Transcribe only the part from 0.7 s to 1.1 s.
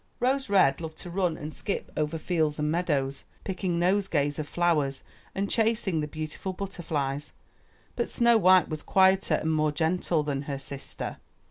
loved